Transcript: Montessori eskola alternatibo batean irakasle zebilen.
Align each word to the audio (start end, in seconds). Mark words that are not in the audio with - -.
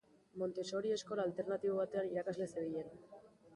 Montessori 0.43 0.93
eskola 0.95 1.27
alternatibo 1.29 1.77
batean 1.83 2.11
irakasle 2.17 2.51
zebilen. 2.57 2.93